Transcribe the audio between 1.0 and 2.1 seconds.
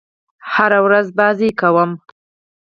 لوبې کوم